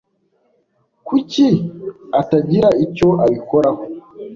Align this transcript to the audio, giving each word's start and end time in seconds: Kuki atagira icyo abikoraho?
Kuki 1.07 1.47
atagira 2.19 2.69
icyo 2.85 3.09
abikoraho? 3.23 3.81